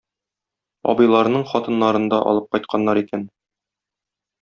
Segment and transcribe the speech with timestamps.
[0.93, 3.33] Абыйларының хатыннарын да алып кайтканнар икән.